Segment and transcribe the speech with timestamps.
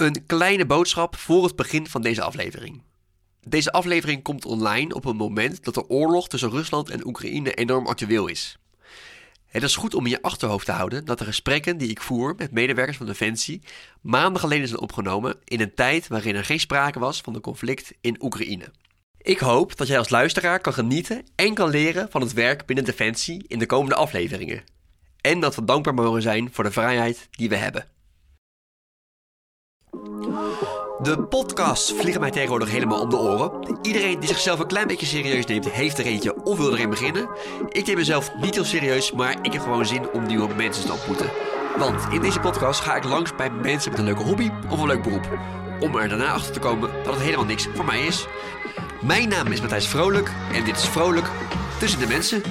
[0.00, 2.82] Een kleine boodschap voor het begin van deze aflevering.
[3.40, 7.86] Deze aflevering komt online op een moment dat de oorlog tussen Rusland en Oekraïne enorm
[7.86, 8.58] actueel is.
[9.46, 12.34] Het is goed om in je achterhoofd te houden dat de gesprekken die ik voer
[12.36, 13.62] met medewerkers van Defensie
[14.00, 17.92] maanden geleden zijn opgenomen in een tijd waarin er geen sprake was van een conflict
[18.00, 18.72] in Oekraïne.
[19.18, 22.84] Ik hoop dat jij als luisteraar kan genieten en kan leren van het werk binnen
[22.84, 24.64] Defensie in de komende afleveringen.
[25.20, 27.98] En dat we dankbaar mogen zijn voor de vrijheid die we hebben.
[31.02, 33.52] De podcasts vliegen mij tegenwoordig helemaal om de oren.
[33.82, 37.28] Iedereen die zichzelf een klein beetje serieus neemt, heeft er eentje of wil erin beginnen.
[37.68, 40.92] Ik neem mezelf niet heel serieus, maar ik heb gewoon zin om nieuwe mensen te
[40.92, 41.30] ontmoeten.
[41.78, 44.86] Want in deze podcast ga ik langs bij mensen met een leuke hobby of een
[44.86, 45.38] leuk beroep.
[45.80, 48.26] Om er daarna achter te komen dat het helemaal niks voor mij is.
[49.00, 51.30] Mijn naam is Matthijs Vrolijk en dit is Vrolijk
[51.78, 52.42] tussen de mensen.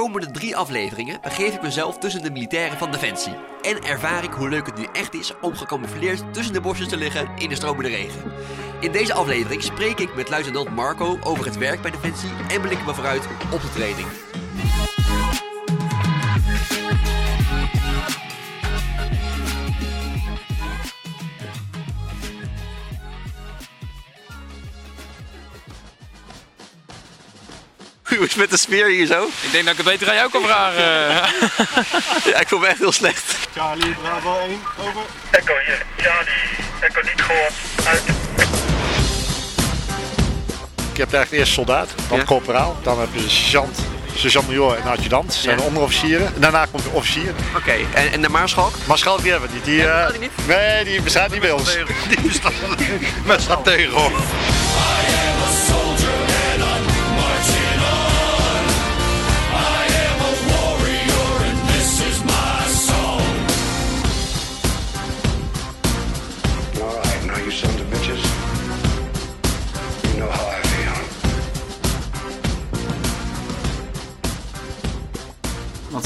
[0.00, 3.32] Komende drie afleveringen begeef ik mezelf tussen de militairen van Defensie.
[3.62, 6.96] En ervaar ik hoe leuk het nu echt is om gecamoufleerd tussen de bosjes te
[6.96, 8.32] liggen in de stromende regen.
[8.80, 12.86] In deze aflevering spreek ik met luitenant Marco over het werk bij Defensie en blikken
[12.86, 14.06] we vooruit op de training.
[28.18, 29.24] Hoe is het met de sfeer hier zo?
[29.40, 30.82] Ik denk dat ik het beter aan jou kan vragen.
[32.32, 33.34] Ja, ik voel me echt heel slecht.
[33.56, 35.00] Charlie, Bravo 1, over.
[35.30, 36.32] Echo hier, Charlie,
[36.80, 37.52] Echo niet gehoord,
[37.86, 38.02] uit.
[40.92, 42.24] Je hebt eigenlijk eerst soldaat, dan Ja.
[42.24, 43.78] corporaal, dan heb je de sergeant,
[44.16, 45.26] sergeant-major en adjudant.
[45.26, 45.60] Dat zijn Ja.
[45.62, 46.26] de onderofficieren.
[46.26, 47.32] En daarna komt de officier.
[47.56, 48.74] Oké, en, en de maarschalk?
[48.86, 49.64] Marschalk die hebben we niet.
[49.64, 50.30] Die, eh, die niet?
[50.46, 51.76] Nee, die bestaat niet bij ons.
[52.08, 52.52] Die bestaat
[53.24, 53.94] met strategen.
[53.94, 54.10] All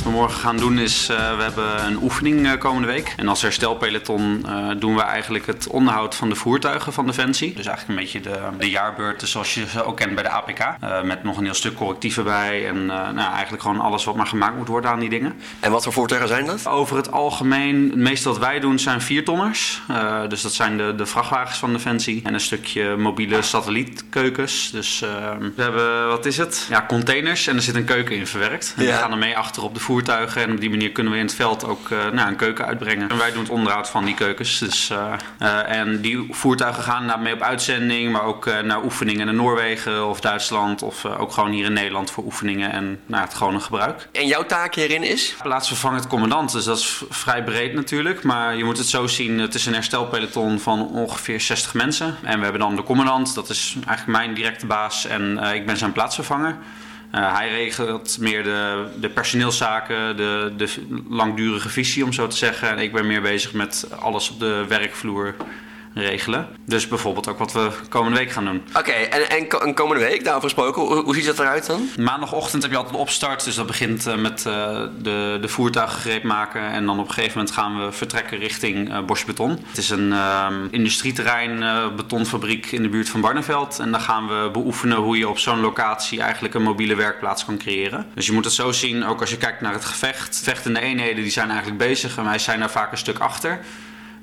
[0.09, 3.13] we morgen gaan doen is, eh, we hebben een oefening eh, komende week.
[3.17, 7.55] En als herstelpeloton eh, doen we eigenlijk het onderhoud van de voertuigen van Defensie.
[7.55, 10.77] Dus eigenlijk een beetje de, de jaarbeurten zoals je ze ook kent bij de APK.
[11.05, 12.69] Met nog een heel stuk correctieven bij.
[12.69, 15.35] En nou, eigenlijk gewoon alles wat maar gemaakt moet worden aan die dingen.
[15.61, 16.67] En wat voor voertuigen zijn dat?
[16.67, 19.83] Over het algemeen, het meeste wat wij doen zijn viertonners.
[20.29, 22.21] Dus dat zijn de, de vrachtwagens van Defensie.
[22.25, 24.71] En een stukje mobiele satellietkeukens.
[24.71, 24.99] Dus
[25.55, 26.67] we hebben, wat is het?
[26.71, 28.73] Ja, containers en er zit een keuken in verwerkt.
[28.77, 28.91] En Ja.
[28.91, 30.08] die gaan er mee achter op de voertuigen.
[30.09, 33.09] En op die manier kunnen we in het veld ook uh, nou, een keuken uitbrengen.
[33.09, 34.59] En wij doen het onderhoud van die keukens.
[34.59, 38.13] Dus, uh, uh, en die voertuigen gaan daarmee op uitzending.
[38.13, 40.83] Maar ook naar oefeningen naar Noorwegen of Duitsland.
[40.83, 44.09] Of ook gewoon hier in Nederland voor oefeningen en nou, het gewone gebruik.
[44.13, 45.37] En jouw taak hierin is?
[45.43, 48.23] Plaatsvervangend commandant, dus dat is vrij breed natuurlijk.
[48.23, 52.17] Maar je moet het zo zien, het is een herstelpeloton van ongeveer 60 mensen.
[52.23, 55.07] En we hebben dan de commandant, dat is eigenlijk mijn directe baas.
[55.07, 56.57] En ik ben zijn plaatsvervanger.
[57.15, 60.69] Uh, hij regelt meer de, de personeelszaken, de, de
[61.09, 62.69] langdurige visie om zo te zeggen.
[62.69, 65.35] En ik ben meer bezig met alles op de werkvloer
[65.94, 66.49] regelen.
[66.65, 68.62] Dus bijvoorbeeld ook wat we komende week gaan doen.
[68.69, 71.88] Oké, okay, en, en, en, komende week, daarover gesproken, hoe, hoe, ziet dat eruit dan?
[71.99, 76.00] Maandagochtend heb je altijd een opstart, dus dat begint uh, met uh, de, de voertuigen
[76.00, 76.62] gereed maken.
[76.62, 79.50] En dan op een gegeven moment gaan we vertrekken richting uh, Bosch Beton.
[79.69, 80.15] Het is een
[80.71, 81.65] industrieterrein,
[81.97, 83.78] betonfabriek in de buurt van Barneveld.
[83.78, 87.59] En daar gaan we beoefenen hoe je op zo'n locatie eigenlijk een mobiele werkplaats kan
[87.59, 88.06] creëren.
[88.15, 90.41] Dus je moet het zo zien, ook als je kijkt naar het gevecht.
[90.43, 93.60] Vechtende eenheden die zijn eigenlijk bezig en wij zijn daar vaak een stuk achter.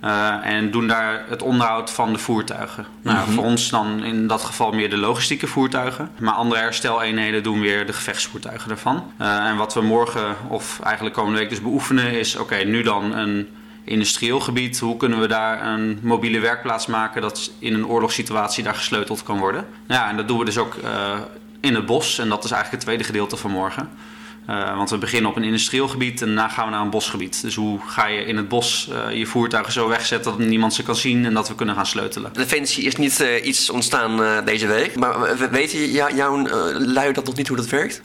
[0.06, 2.86] Uh, en doen daar het onderhoud van de voertuigen.
[3.02, 3.32] Nou, Mhm.
[3.32, 6.12] voor ons dan in dat geval meer de logistieke voertuigen.
[6.20, 9.12] Maar andere hersteleenheden doen weer de gevechtsvoertuigen daarvan.
[9.22, 13.14] Uh, en wat we morgen, of eigenlijk komende week dus beoefenen, is: oké, nu dan
[13.16, 13.50] een
[13.84, 14.80] industrieel gebied.
[14.80, 19.38] Hoe kunnen we daar een mobiele werkplaats maken dat in een oorlogssituatie daar gesleuteld kan
[19.38, 19.66] worden?
[19.88, 20.90] Nou ja, en dat doen we dus ook uh,
[21.60, 22.20] in het bos.
[22.20, 23.90] En dat is eigenlijk het tweede gedeelte van morgen.
[24.50, 27.42] Uh, want we beginnen op een industrieel gebied en daarna gaan we naar een bosgebied.
[27.42, 30.84] Dus hoe ga je in het bos uh, je voertuigen zo wegzetten dat niemand ze
[30.84, 32.34] kan zien en dat we kunnen gaan sleutelen?
[32.34, 36.48] Defensie is niet uh, iets ontstaan deze week, maar weten jouw
[36.78, 38.02] lui dat nog niet hoe dat werkt?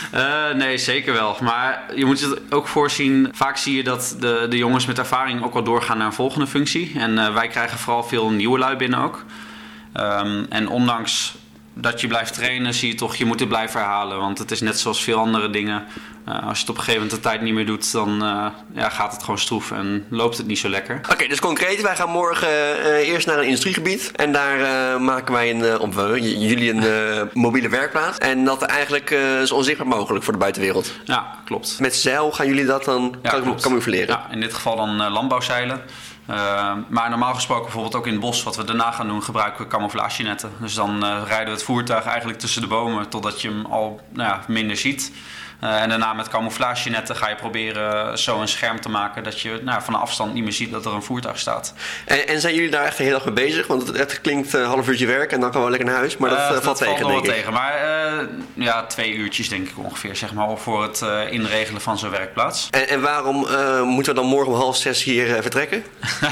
[0.56, 1.36] nee, zeker wel.
[1.40, 3.28] Maar je moet het ook voorzien.
[3.32, 6.46] Vaak zie je dat de, de jongens met ervaring ook wel doorgaan naar een volgende
[6.46, 6.92] functie.
[6.96, 9.24] En wij krijgen vooral veel nieuwe lui binnen ook.
[9.94, 11.34] Um, en ondanks
[11.80, 14.18] dat je blijft trainen, zie je toch, je moet het blijven herhalen.
[14.18, 15.84] Want het is net zoals veel andere dingen.
[16.26, 18.46] Eh, als je het op een gegeven moment de tijd niet meer doet, dan eh,
[18.74, 21.00] ja, gaat het gewoon stroef en loopt het niet zo lekker.
[21.12, 24.10] Oké, dus concreet, wij gaan morgen eh, eerst naar een industriegebied.
[24.16, 28.18] En daar maken wij een, j- jullie een mobiele werkplaats.
[28.18, 29.08] En dat eigenlijk
[29.44, 30.92] zo onzichtbaar mogelijk voor de buitenwereld.
[31.04, 31.76] Ja, klopt.
[31.80, 33.62] Met zeil gaan jullie dat dan Ja, klopt.
[33.62, 34.06] camoufleren?
[34.08, 35.80] Ja, in dit geval dan landbouwzeilen.
[36.26, 39.62] Eh, maar normaal gesproken bijvoorbeeld ook in het bos, wat we daarna gaan doen, gebruiken
[39.64, 40.50] we camouflagenetten.
[40.60, 44.00] Dus dan eh, rijden we het voertuig eigenlijk tussen de bomen totdat je hem al
[44.08, 45.12] nou ja, minder ziet.
[45.60, 49.60] Eh, en daarna met camouflagenetten ga je proberen zo een scherm te maken dat je
[49.64, 51.74] nou, van een afstand niet meer ziet dat er een voertuig staat.
[52.04, 53.66] En, en zijn jullie daar echt de hele dag mee bezig?
[53.66, 56.16] Want het, het klinkt een half uurtje werk en dan gaan we lekker naar huis.
[56.16, 57.36] Maar dat, Eh, eh, valt tegen, nog denk wel ik.
[57.38, 57.52] tegen.
[57.52, 61.98] Maar eh, ja, twee uurtjes denk ik ongeveer, zeg maar, voor het eh, inregelen van
[61.98, 62.68] zo'n werkplaats.
[62.70, 65.84] En, en waarom eh, moeten we dan morgen om half zes hier eh, vertrekken?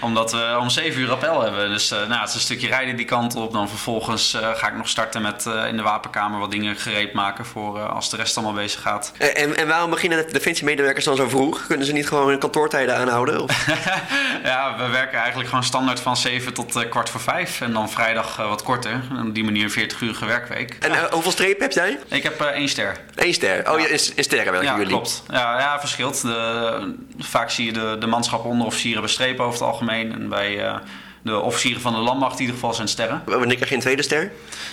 [0.00, 1.68] Omdat we om 7 uur appel hebben.
[1.68, 3.52] Dus eh, nou, het is een stukje rijden die kant op.
[3.52, 7.12] Dan vervolgens eh, ga ik nog starten met eh, in de wapenkamer wat dingen gereed
[7.12, 9.12] maken voor eh, als de rest allemaal bezig gaat.
[9.18, 11.66] En, en, waarom beginnen de defensiemedewerkers dan zo vroeg?
[11.66, 13.42] Kunnen ze niet gewoon hun kantoortijden aanhouden?
[13.42, 13.66] Of?
[14.44, 17.60] ja, we werken eigenlijk gewoon standaard van 7 tot eh, kwart voor 5.
[17.60, 19.00] En dan vrijdag eh, wat korter.
[19.10, 20.76] En op die manier een 40 uurige werkweek.
[20.80, 21.98] En eh, hoeveel strepen heb jij?
[22.08, 22.96] Ik heb één ster.
[23.14, 23.72] Eén ster.
[23.72, 24.92] Oh, ja, in, in sterren werken Ja, jullie.
[24.92, 25.22] klopt.
[25.30, 26.22] Ja, ja verschilt.
[26.22, 30.12] De, vaak zie je de, de manschappen onderofficieren hebben strepen over het algemeen.
[30.12, 30.80] En bij
[31.26, 33.22] de officieren van de landmacht in ieder geval zijn sterren.
[33.24, 34.32] Wanneer krijg je een tweede ster?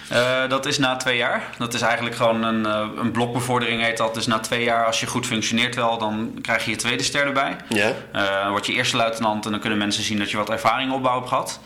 [0.10, 1.44] Eh, dat is na twee jaar.
[1.58, 4.14] Dat is eigenlijk gewoon een, eh, een blokbevordering heet dat.
[4.14, 7.26] Dus na twee jaar, als je goed functioneert wel, dan krijg je je tweede ster
[7.26, 7.56] erbij.
[7.70, 7.92] Ja.
[8.12, 10.92] Eh, dan word je eerste luitenant en dan kunnen mensen zien dat je wat ervaring
[10.92, 11.60] opbouw hebt gehad.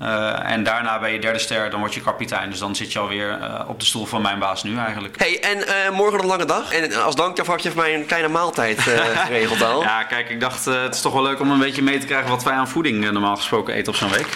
[0.00, 2.50] Eh, en daarna bij je derde ster, dan word je kapitein.
[2.50, 5.18] Dus dan zit je alweer eh op de stoel van mijn baas nu eigenlijk.
[5.18, 6.72] Hey, en eh, morgen een lange dag.
[6.72, 9.82] En als dank daarvoor heb je voor mij een kleine maaltijd eh, geregeld al.
[9.82, 12.06] Ja, kijk, ik dacht eh, het is toch wel leuk om een beetje mee te
[12.06, 14.28] krijgen wat wij aan voeding normaal gesproken eten op zo'n week.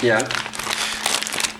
[0.00, 0.20] Ja.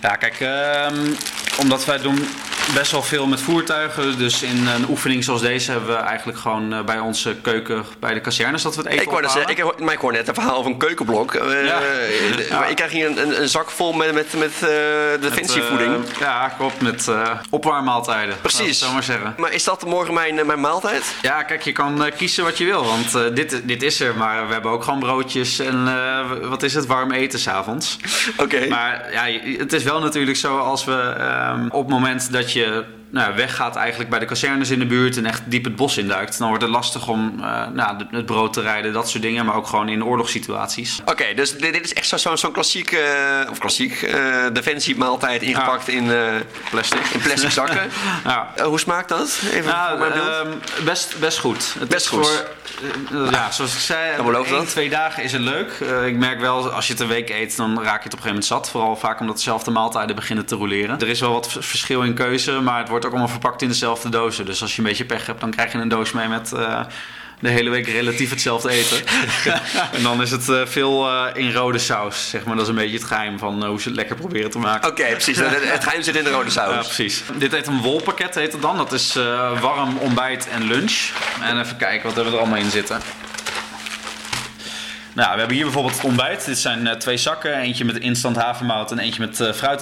[0.00, 1.12] Ja, kijk, ehm,
[1.60, 2.28] omdat wij doen
[2.74, 4.18] best wel veel met voertuigen.
[4.18, 8.14] Dus in een oefening zoals deze hebben we eigenlijk gewoon eh, bij onze keuken, bij
[8.14, 10.34] de kazernes, dat we het eten Ik hoorde, ik, hoor- maar ik hoor net een
[10.34, 11.34] verhaal over een keukenblok.
[11.34, 11.80] Eh, Ja.
[11.80, 12.64] eh, Ja.
[12.66, 14.68] Ik krijg hier een, een, een zak vol met, met, met eh,
[16.18, 17.08] ja, klopt, met
[17.50, 18.34] opwarmmaaltijden.
[18.40, 18.78] Precies.
[18.78, 19.34] zo maar zeggen.
[19.36, 21.14] Maar is dat morgen mijn, mijn maaltijd?
[21.22, 24.14] Ja, kijk, je kan kiezen wat je wil, want dit, dit is er.
[24.16, 25.84] Maar we hebben ook gewoon broodjes en
[26.48, 27.96] wat is het, warm eten s'avonds.
[28.36, 28.66] Oké.
[28.68, 32.55] Maar ja, het is wel natuurlijk zo als we ehm, op het moment dat je
[32.56, 32.84] 也些。
[33.16, 36.48] Nou, weggaat eigenlijk bij de kazernes in de buurt en echt diep het bos induikt, dan
[36.48, 39.44] wordt het lastig om eh, nou, het brood te rijden, dat soort dingen.
[39.46, 41.00] Maar ook gewoon in oorlogssituaties.
[41.04, 45.42] Oké, dus dit, dit is echt zo- zo- zo'n klassiek, eh, of klassiek, eh defensiemaaltijd
[45.42, 46.10] ingepakt in,
[46.70, 47.00] Plastic.
[47.12, 47.90] in plastic zakken.
[48.24, 48.52] Ja.
[48.64, 49.40] Hoe smaakt dat?
[49.52, 50.26] Even Ja, voor mijn beeld.
[50.28, 51.74] ehm, best, best goed.
[51.78, 52.26] Het Best goed.
[52.26, 54.68] Voor, ja, zoals ik zei, Dan één, dat.
[54.68, 55.70] twee dagen is het leuk.
[56.06, 58.08] Ik merk wel, als je het een week eet, dan raak je het op een
[58.08, 58.70] gegeven moment zat.
[58.70, 61.00] Vooral vaak omdat dezelfde maaltijden beginnen te roleren.
[61.00, 64.08] Er is wel wat verschil in keuze, maar het wordt ook allemaal verpakt in dezelfde
[64.08, 64.44] dozen.
[64.46, 66.52] Dus als je een beetje pech hebt, dan krijg je een doos mee met...
[66.52, 66.80] eh,
[67.40, 69.02] de hele week relatief hetzelfde eten.
[69.96, 72.28] en dan is het eh, veel eh, in rode saus.
[72.28, 72.54] Zeg maar.
[72.54, 74.88] Dat is een beetje het geheim van hoe ze het lekker proberen te maken.
[74.88, 75.36] Oké, precies.
[75.38, 76.74] Het, geheim zit in de rode saus.
[76.74, 77.22] Ja, precies.
[77.38, 78.76] Dit heet een wolpakket, heet het dan.
[78.76, 79.14] Dat is
[79.60, 81.10] warm ontbijt en lunch.
[81.42, 83.00] En even kijken, wat hebben we er allemaal in zitten?
[85.12, 86.44] Nou, we hebben hier bijvoorbeeld het ontbijt.
[86.44, 87.58] Dit zijn twee zakken.
[87.58, 89.80] Eentje met instant havermout en eentje met eh fruit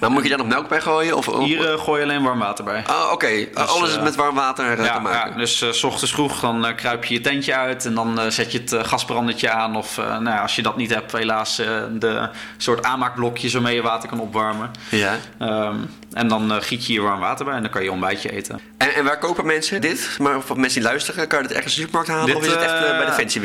[0.00, 1.16] Maar moet je daar nog melk bij gooien?
[1.16, 2.84] Of, of- Hier eh, gooi je alleen warm water bij.
[2.90, 3.46] Oh, oké.
[3.54, 5.30] Alles is eh, met warm water Ja, te maken.
[5.30, 8.52] ja, dus eh, s ochtends vroeg dan kruip je je tentje uit en dan zet
[8.52, 9.76] je het gasbrandertje aan.
[9.76, 11.56] Of nou, ja, als je dat niet hebt, helaas
[11.92, 14.70] de soort aanmaakblokjes waarmee je water kan opwarmen.
[14.88, 15.16] Ja.
[15.38, 15.76] Ehm,
[16.12, 18.60] en dan giet je hier warm water bij en dan kan je je ontbijtje eten.
[18.78, 20.16] En, en waar kopen mensen dit?
[20.18, 22.26] Maar of mensen die luisteren, kan je dit ergens in de supermarkt halen?
[22.26, 23.40] Dit, of is het echt bij de fancy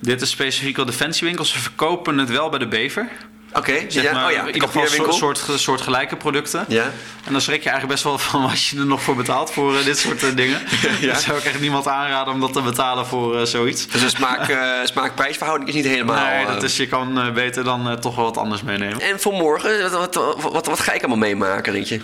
[0.00, 1.50] Dit is specifiek wel defensiewinkels.
[1.50, 3.08] Ze verkopen het wel bij de Bever.
[3.54, 4.12] Oké, Zeg ja.
[4.12, 6.64] maar, oh ja, in ieder geval soort, soort, soort gelijke producten.
[6.68, 6.82] Ja.
[7.24, 9.76] En dan schrik je eigenlijk best wel van wat je er nog voor betaalt voor
[9.76, 10.60] eh, dit soort eh, dingen.
[11.00, 11.12] Ja.
[11.12, 13.86] Dat zou ik echt niemand aanraden om dat te betalen voor eh, zoiets.
[13.86, 14.56] Dus de smaak,
[14.92, 16.24] smaak-prijsverhouding is niet helemaal...
[16.24, 19.00] nee, dat is, je kan beter dan toch wel wat anders meenemen.
[19.00, 22.00] En voor morgen, wat, wat, wat, wat ga ik allemaal meemaken, denk je?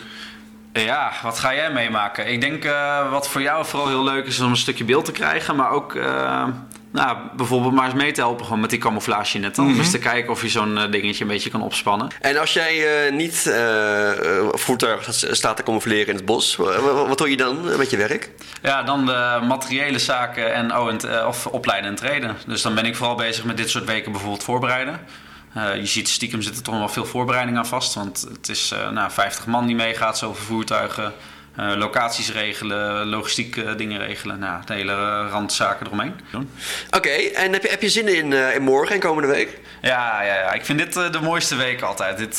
[0.73, 2.27] Ja, wat ga jij meemaken?
[2.27, 2.65] Ik denk
[3.11, 5.57] wat voor jou vooral heel leuk is om een stukje beeld te krijgen.
[5.57, 5.97] Maar ook
[6.93, 9.59] nou, bijvoorbeeld maar eens mee te helpen gewoon met die camouflage net.
[9.59, 12.09] Om eens te kijken of je zo'n eh, dingetje een beetje kan opspannen.
[12.21, 16.81] En als jij eh, niet eh eh, voertuigen staat- te camoufleren in het bos, wa-
[16.81, 18.31] wa- wat doe je dan met je werk?
[18.63, 22.37] Ja, dan de materiële zaken en, oh, en of opleiden en treden.
[22.47, 25.01] Dus dan ben ik vooral bezig met dit soort weken bijvoorbeeld voorbereiden.
[25.55, 27.95] Je ziet stiekem zit er toch wel veel voorbereiding aan vast.
[27.95, 31.13] Want het is nou, 50 man die meegaat, zoveel voertuigen.
[31.57, 34.39] Eh, locaties regelen, logistiek eh, dingen regelen.
[34.39, 36.15] Nou, de hele eh, randzaken eromheen.
[36.91, 39.59] Oké, en heb je, heb je zin in, in morgen en komende week?
[39.83, 42.19] Ja, ja, ja, ik vind dit de mooiste week altijd.
[42.19, 42.39] Dit,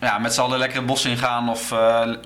[0.00, 1.74] ja, met z'n allen lekker het bos ingaan of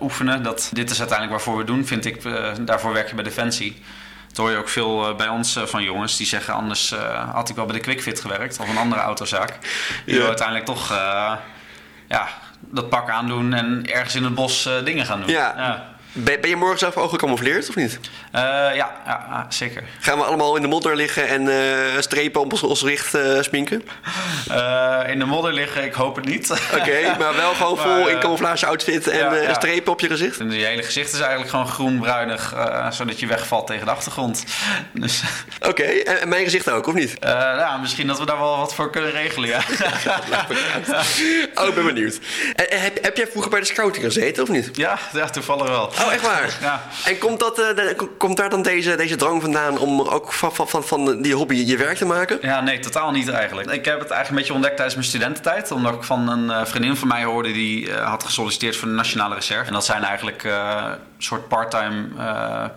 [0.01, 0.43] oefenen.
[0.43, 2.23] Dat, dit is uiteindelijk waarvoor we doen, vind ik.
[2.61, 3.83] daarvoor werk je bij Defensie.
[4.29, 6.55] Dat hoor je ook veel bij ons van jongens die zeggen...
[6.55, 6.95] anders
[7.33, 9.59] had ik wel bij de QuickFit gewerkt of een andere autozaak.
[10.05, 10.27] Die Ja.
[10.27, 10.89] uiteindelijk toch
[12.09, 12.29] ja,
[12.71, 15.31] dat pak aandoen en ergens in het bos eh, dingen gaan doen.
[15.31, 15.89] Ja.
[16.13, 18.01] Ben, ben je morgen zelf ook gecamoufleerd of niet?
[18.33, 19.83] Eh, ja, ja, ja, zeker.
[20.01, 23.41] Gaan we allemaal in de modder liggen en eh, strepen op ons, ons richt eh,
[23.41, 23.83] sminken?
[25.07, 26.51] In de modder liggen, ik hoop het niet.
[26.51, 29.55] Oké, maar wel gewoon vol Maar, in camouflage outfit en ja, ja.
[29.55, 30.41] strepen op je gezicht?
[30.41, 32.55] En je hele gezicht is eigenlijk gewoon groen-bruinig,
[32.91, 34.45] zodat je wegvalt tegen de achtergrond.
[34.93, 35.23] Dus
[35.69, 37.19] Oké, en, en mijn gezicht ook, of niet?
[37.19, 39.61] eh, ja, misschien dat we daar wel wat voor kunnen regelen, ja.
[41.55, 42.19] Oh, ik ben benieuwd.
[42.55, 44.71] En, en heb, heb jij vroeger bij de scouting gezeten, of niet?
[44.73, 45.93] ja, ja, toevallig wel.
[46.05, 46.57] Oh, echt waar?
[46.61, 46.83] Ja.
[47.05, 50.55] En komt, dat, eh, de- komt daar dan deze, deze drang vandaan om ook van,
[50.55, 52.39] van, van, van die hobby je werk te maken?
[52.43, 53.71] Ja, nee, totaal niet eigenlijk.
[53.71, 55.71] Ik heb het eigenlijk een beetje ontdekt tijdens mijn studententijd.
[55.71, 58.95] Omdat ik van een eh, vriendin van mij hoorde die eh, had gesolliciteerd voor de
[58.95, 59.67] Nationale Reserve.
[59.67, 62.05] En dat zijn eigenlijk een soort part-time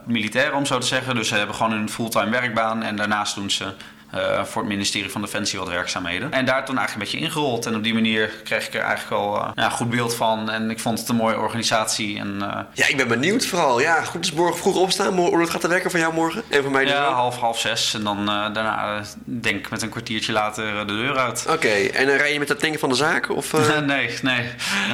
[0.06, 1.16] militairen, om zo te zeggen.
[1.16, 2.84] Dus ze hebben gewoon een fulltime werkbaan.
[2.84, 3.66] En daarnaast doen ze
[4.14, 6.32] eh, voor het ministerie van Defensie wat werkzaamheden.
[6.32, 7.66] En daar toen eigenlijk een beetje ingerold.
[7.66, 10.50] En op die manier kreeg ik er eigenlijk al eh, ja, een goed beeld van.
[10.50, 12.20] En ik vond het een mooie organisatie.
[12.20, 13.80] En eh, Ja, ik ben benieuwd vooral.
[13.82, 15.14] Ja, goed, dus morgen vroeg opstaan.
[15.18, 16.44] Hoe gaat te werken voor jou morgen?
[16.50, 17.14] En voor mij dus ja, ook?
[17.14, 17.94] half, half zes.
[17.94, 21.46] En dan eh, daarna, eh, denk ik met een kwartiertje later eh, de deur uit.
[21.50, 23.30] Oké, en dan rij je met dat ding van de zaak?
[23.30, 23.78] Of, eh?
[23.94, 24.50] nee, nee.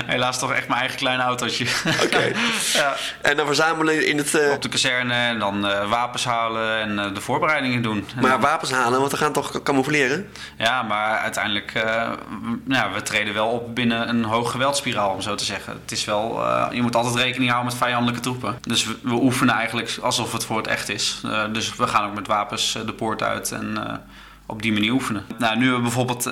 [0.05, 1.65] Helaas toch echt mijn eigen kleine autootje.
[2.03, 2.31] Oké.
[2.73, 2.95] ja.
[3.21, 4.35] En dan verzamelen in het...
[4.35, 7.97] eh, Op de kazerne en dan eh, wapens halen en eh, de voorbereidingen doen.
[8.15, 10.29] En maar dan- wapens halen, want we gaan toch camoufleren?
[10.57, 12.11] ja, maar uiteindelijk, eh,
[12.93, 15.73] we treden wel op binnen een hoog geweldspiraal, om zo te zeggen.
[15.81, 18.57] Het is wel, eh, je moet altijd rekening houden met vijandelijke troepen.
[18.61, 21.21] Dus we, we oefenen eigenlijk alsof het voor het echt is.
[21.25, 23.99] Eh, dus we gaan ook met wapens de poort uit en
[24.45, 25.25] op die manier oefenen.
[25.37, 26.25] Nou, nu hebben we bijvoorbeeld...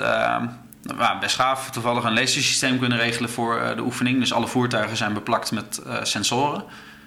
[0.81, 4.19] nou, bij Schaaf toevallig een lasersysteem kunnen regelen voor de oefening.
[4.19, 6.63] Dus alle voertuigen zijn beplakt met sensoren.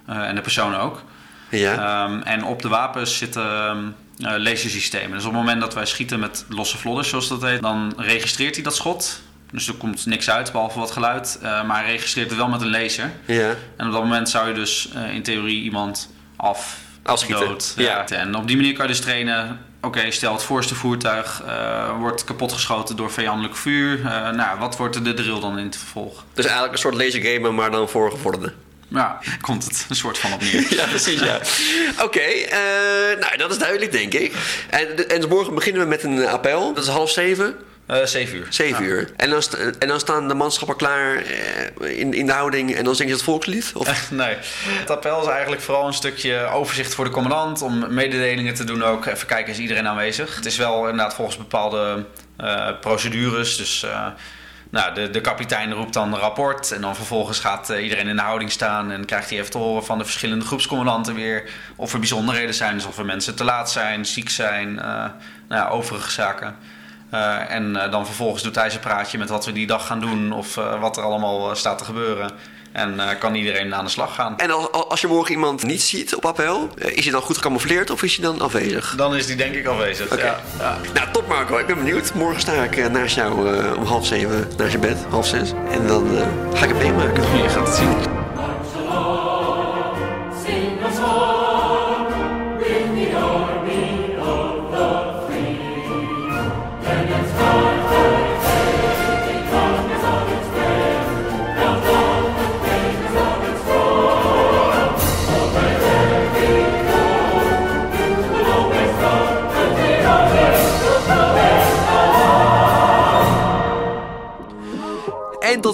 [0.07, 1.03] En de personen ook.
[1.51, 2.05] Ja.
[2.05, 3.85] Ehm, en op de wapens zitten ehm,
[4.21, 5.11] eh, lasersystemen.
[5.11, 8.55] Dus op het moment dat wij schieten met losse vlodders, zoals dat heet, dan registreert
[8.55, 9.21] hij dat schot.
[9.53, 11.39] Dus er komt niks uit, behalve wat geluid.
[11.43, 13.13] eh, maar hij registreert het wel met een laser.
[13.27, 13.55] ja.
[13.77, 17.47] En op dat moment zou je dus eh, in theorie iemand af, Afschieten.
[17.49, 17.73] dood.
[17.77, 18.09] Ja.
[18.09, 19.61] En op die manier kan je dus trainen.
[19.83, 23.99] Oké, stel het voorste voertuig eh, wordt kapotgeschoten door vijandelijk vuur.
[24.35, 26.25] Nou, wat wordt de drill dan in het vervolg?
[26.35, 28.55] Dus eigenlijk een soort lasergamer, maar dan voor gevorderden.
[28.91, 30.63] Ja, komt het een soort van opnieuw.
[30.79, 31.41] Ja, precies, ja.
[32.07, 32.59] Oké, eh,
[33.21, 34.33] nou, dat is duidelijk, denk ik.
[34.71, 36.75] En, en morgen beginnen we met een appel.
[36.75, 37.55] Dat is half zeven,
[38.05, 38.47] zeven uur.
[38.51, 38.91] zeven Ja.
[38.91, 39.11] uur.
[39.17, 39.43] En dan,
[39.79, 43.15] en dan staan de manschappen klaar eh, in, in de houding en dan zing je
[43.15, 43.71] het volkslied?
[43.75, 44.11] Of?
[44.11, 47.63] Nee, het appel is eigenlijk vooral een stukje overzicht voor de commandant.
[47.63, 49.07] Om mededelingen te doen ook.
[49.07, 50.37] Even kijken, is iedereen aanwezig?
[50.37, 52.05] Het is wel inderdaad volgens bepaalde
[52.81, 53.57] procedures.
[53.57, 53.87] Dus
[54.71, 56.73] nou, de, de kapitein roept dan een rapport.
[56.73, 58.91] En dan vervolgens gaat eh, iedereen in de houding staan.
[58.91, 61.51] En krijgt hij even te horen van de verschillende groepscommandanten weer.
[61.77, 62.75] Of er bijzonderheden zijn.
[62.75, 64.79] Dus of er mensen te laat zijn, ziek zijn.
[64.79, 64.85] eh,
[65.49, 66.57] nou ja, overige zaken.
[67.11, 70.33] Eh, en dan vervolgens doet hij zijn praatje met wat we die dag gaan doen.
[70.33, 72.31] Of wat er allemaal staat te gebeuren.
[72.73, 74.39] En eh, kan iedereen aan de slag gaan.
[74.39, 77.37] En als, als je morgen iemand niet ziet op appel, eh, is hij dan goed
[77.37, 78.95] gecamoufleerd of is hij dan afwezig?
[78.97, 80.13] Dan is die denk ik afwezig.
[80.13, 80.25] Oké.
[80.25, 80.79] Ja, ja.
[80.95, 82.15] Nou, top Marco, ik ben benieuwd.
[82.15, 85.53] Morgen sta ik eh, naast jou om half zeven naast je bed, half zes.
[85.71, 86.09] En dan
[86.55, 87.37] ga ik het meemaken.
[87.37, 88.20] Je gaat het zien.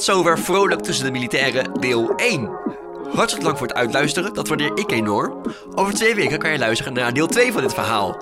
[0.07, 2.51] Zover vrolijk tussen de militairen deel 1.
[3.13, 5.41] Hartelijk dank voor het uitluisteren, dat waardeer ik enorm.
[5.75, 8.19] Over twee weken kan je luisteren naar deel 2 van dit verhaal.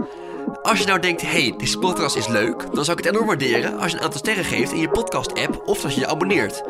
[0.65, 3.79] Als je nou denkt, hey, deze podcast is leuk, dan zou ik het enorm waarderen
[3.79, 6.63] als je een aantal sterren geeft in je podcast-app of als je je abonneert.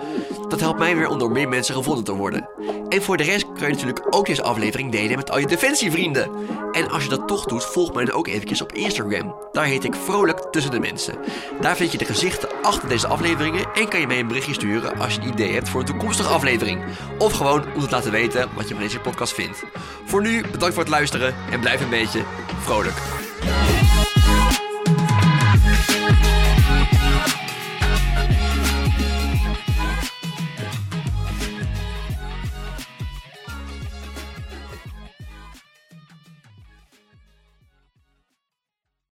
[0.48, 2.48] Dat helpt mij weer om door meer mensen gevonden te worden.
[2.88, 6.30] En voor de rest kan je natuurlijk ook deze aflevering delen met al je defensievrienden.
[6.72, 9.34] En als je dat toch doet, volg mij dan ook eventjes op Instagram.
[9.52, 11.14] Daar heet ik Vrolijk Tussen de Mensen.
[11.60, 14.98] Daar vind je de gezichten achter deze afleveringen en kan je mij een berichtje sturen
[14.98, 16.84] als je een idee hebt voor een toekomstige aflevering.
[17.18, 19.62] Of gewoon om te laten weten wat je van deze podcast vindt.
[20.04, 22.22] Voor nu, bedankt voor het luisteren en blijf een beetje
[22.60, 22.96] vrolijk.